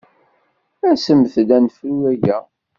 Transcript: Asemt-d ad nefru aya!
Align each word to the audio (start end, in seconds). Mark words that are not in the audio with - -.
Asemt-d 0.89 1.49
ad 1.57 1.61
nefru 1.63 1.95
aya! 2.11 2.37